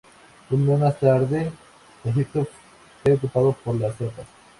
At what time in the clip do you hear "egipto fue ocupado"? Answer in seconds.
2.11-3.53